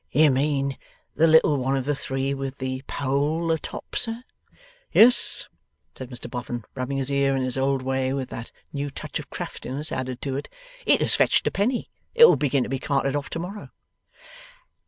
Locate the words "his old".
7.43-7.83